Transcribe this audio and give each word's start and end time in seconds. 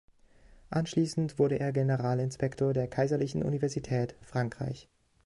Anschließend 0.71 1.37
wurde 1.37 1.59
er 1.59 1.71
Generalinspektor 1.71 2.73
der 2.73 2.87
Kaiserlichen 2.87 3.43
Universität 3.43 4.15
Frankreich. 4.23 4.89